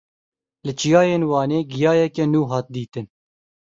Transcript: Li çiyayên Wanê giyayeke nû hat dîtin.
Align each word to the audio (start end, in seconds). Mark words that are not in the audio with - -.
Li 0.65 0.71
çiyayên 0.79 1.23
Wanê 1.31 1.59
giyayeke 1.71 2.23
nû 2.31 2.41
hat 2.51 2.65
dîtin. 2.73 3.07